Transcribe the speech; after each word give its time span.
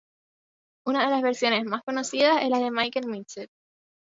Una 0.87 1.03
de 1.05 1.11
las 1.11 1.21
versiones 1.21 1.63
más 1.65 1.83
conocidas 1.83 2.41
es 2.41 2.49
la 2.49 2.57
de 2.57 2.71
Michael 2.71 3.05
Mitchell. 3.05 3.51